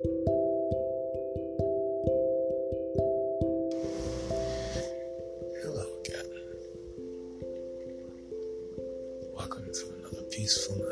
Hello 0.00 0.14
again. 6.04 6.30
Welcome 9.34 9.66
to 9.72 9.84
another 9.98 10.22
peaceful 10.30 10.76
night. 10.76 10.87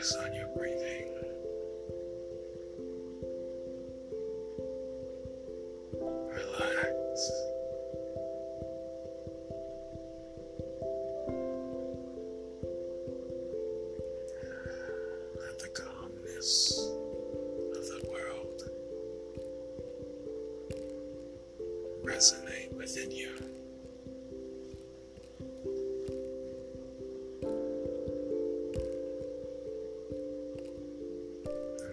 Focus 0.00 0.16
on 0.16 0.32
your 0.32 0.46
breathing. 0.56 1.12
Relax. 6.26 7.32
Let 15.38 15.58
the 15.58 15.68
calmness 15.74 16.78
of 17.76 17.84
the 17.88 18.00
world 18.10 18.70
resonate 22.02 22.72
within 22.72 23.10
you. 23.10 23.49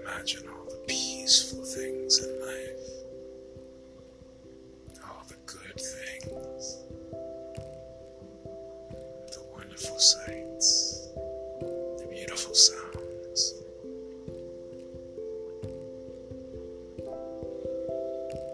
Imagine 0.08 0.48
all 0.50 0.66
the 0.66 0.78
peaceful 0.88 1.66
things 1.66 2.20
in 2.20 2.40
life, 2.40 2.88
all 5.04 5.24
the 5.28 5.36
good 5.46 5.76
things, 5.76 6.78
the 9.34 9.44
wonderful 9.54 10.00
sights, 10.00 11.10
the 11.14 12.08
beautiful 12.10 12.54
sounds. 12.56 13.54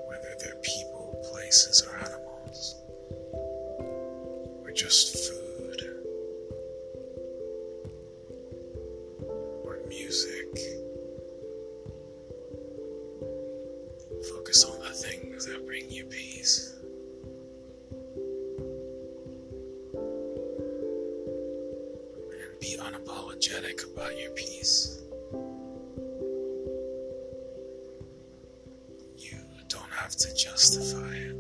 Whether 0.07 0.35
they're 0.39 0.61
people, 0.63 1.21
places, 1.31 1.83
or 1.88 1.92
unapologetic 23.33 23.91
about 23.93 24.17
your 24.19 24.31
peace. 24.31 25.01
You 29.17 29.37
don't 29.67 29.91
have 29.91 30.16
to 30.16 30.33
justify 30.35 31.13
it. 31.16 31.35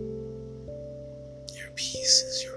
Your 1.55 1.71
peace 1.75 2.23
is 2.23 2.43
your 2.43 2.52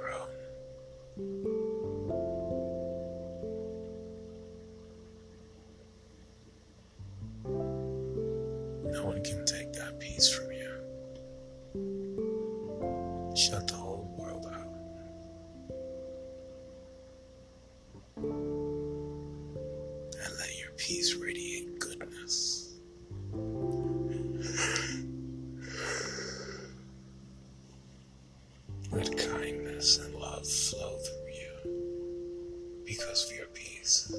because 32.97 33.31
of 33.31 33.37
your 33.37 33.47
peace. 33.47 34.13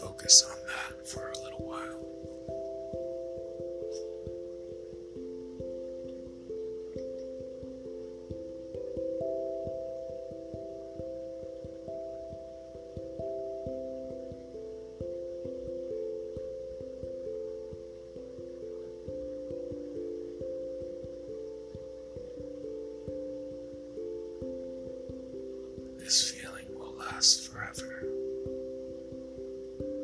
Focus 0.00 0.42
on 0.50 0.56
that 0.66 1.06
for 1.06 1.30
a 1.30 1.38
little 1.38 1.64
while. 1.64 2.31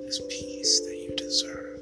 This 0.08 0.22
peace 0.30 0.80
that 0.86 0.96
you 0.96 1.14
deserve. 1.16 1.80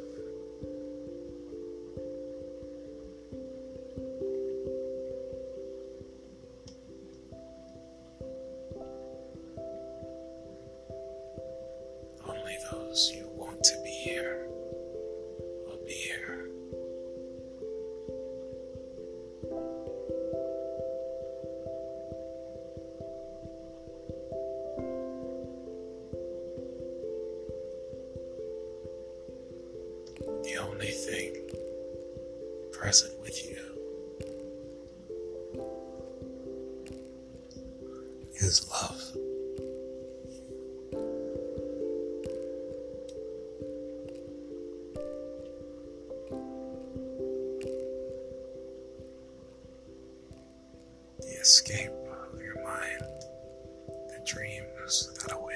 Only 12.26 12.58
those 12.72 13.12
you 13.14 13.28
want 13.32 13.62
to 13.62 13.80
be 13.84 13.90
here 13.90 14.35
The 30.46 30.58
only 30.58 30.92
thing 30.92 31.32
present 32.70 33.20
with 33.20 33.36
you 33.50 33.58
is 38.36 38.68
love. 38.70 39.02
The 51.18 51.40
escape 51.40 51.90
of 51.90 52.40
your 52.40 52.62
mind, 52.62 53.02
the 54.10 54.22
dreams 54.24 55.12
that 55.24 55.32
await, 55.32 55.55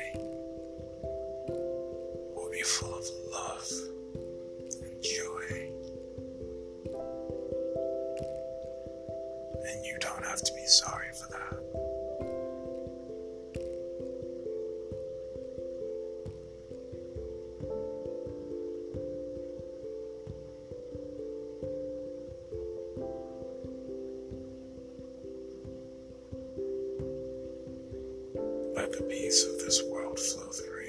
Of 29.31 29.65
this 29.65 29.85
world 29.85 30.19
flow 30.19 30.49
through 30.49 30.80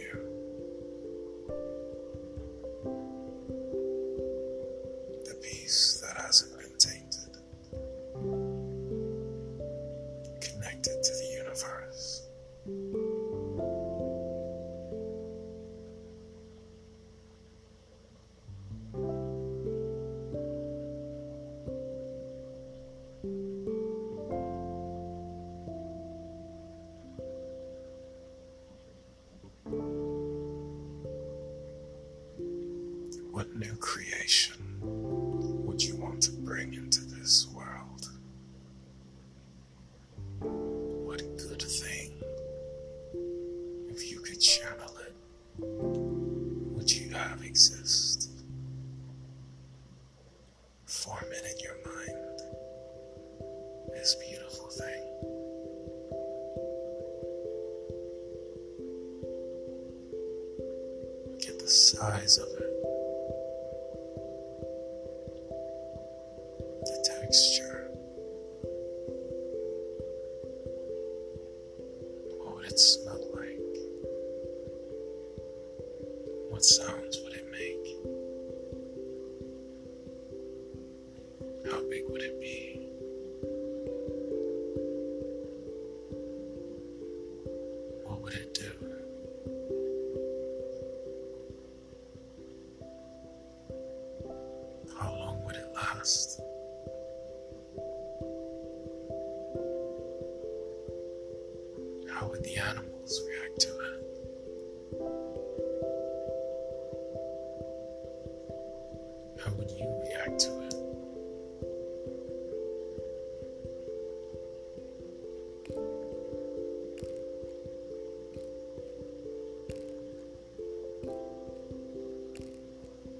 vibration 34.31 34.57
would 35.65 35.83
you 35.83 35.95
want 35.97 36.21
to 36.21 36.31
bring 36.31 36.73
into 36.73 37.01
this 37.01 37.47
world? 37.53 38.09
What 40.39 41.21
good 41.37 41.61
thing, 41.61 42.13
if 43.89 44.09
you 44.09 44.21
could 44.21 44.39
channel 44.39 44.93
it, 45.05 45.13
would 45.59 46.91
you 46.91 47.09
have 47.13 47.43
exist? 47.43 48.29
Form 50.85 51.25
it 51.31 51.45
in 51.51 51.59
your 51.59 51.75
mind, 51.85 52.41
this 53.93 54.15
beautiful 54.15 54.69
thing. 54.69 55.07
At 61.49 61.59
the 61.59 61.67
size 61.67 62.37
of 62.37 62.47
it. 62.59 62.70
What 72.71 72.79
it 72.79 72.83
smell 72.83 73.27
like? 73.33 73.77
What 76.51 76.63
sounds 76.63 77.19
would 77.21 77.33
it 77.33 77.51
make? 77.51 77.85
How 81.69 81.81
big 81.89 82.03
would 82.07 82.21
it 82.21 82.39
be? 82.39 82.79
What 88.05 88.21
would 88.21 88.35
it 88.35 88.53
do? 88.53 88.70
How 102.21 102.27
would 102.27 102.43
the 102.43 102.55
animals 102.55 103.19
react 103.27 103.61
to 103.61 103.69
it? 103.69 103.99
How 109.43 109.51
would 109.53 109.71
you 109.71 109.87
react 110.03 110.39
to 110.41 110.51
it? 110.61 110.75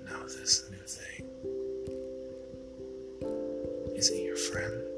Now, 0.05 0.21
this 0.27 0.69
new 0.69 0.85
thing 0.85 1.25
is 3.97 4.11
it 4.11 4.21
your 4.23 4.35
friend? 4.37 4.90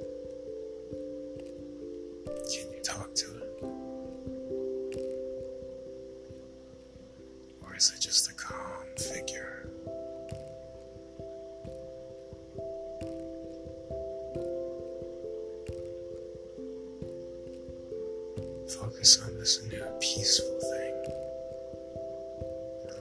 Focus 19.04 19.22
on 19.28 19.38
this 19.38 19.62
new 19.70 19.84
peaceful 20.00 20.60
thing 20.62 21.04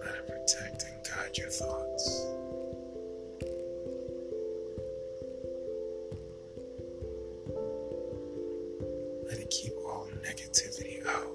let 0.04 0.16
it 0.16 0.26
protect 0.26 0.82
and 0.82 1.04
guide 1.04 1.38
your 1.38 1.49
thoughts. 1.49 2.26
Let 9.28 9.38
it 9.38 9.50
keep 9.50 9.75
all 9.87 10.08
negativity 10.25 11.06
out. 11.06 11.28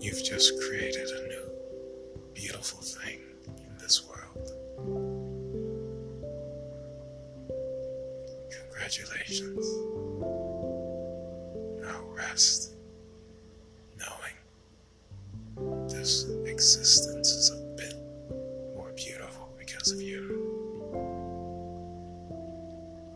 You've 0.00 0.22
just 0.22 0.52
created 0.60 1.08
a 1.10 1.29
Congratulations. 9.30 9.66
Now 11.80 12.02
rest, 12.16 12.74
knowing 13.96 14.34
this 15.88 16.26
existence 16.46 17.28
is 17.30 17.50
a 17.52 17.56
bit 17.76 17.94
more 18.74 18.90
beautiful 18.96 19.54
because 19.56 19.92
of 19.92 20.02
you. 20.02 20.48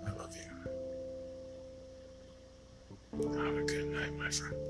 I 0.06 0.12
love 0.12 0.36
you. 0.36 0.52
Have 3.36 3.56
a 3.56 3.62
good 3.62 3.88
night, 3.88 4.12
my 4.16 4.30
friend. 4.30 4.63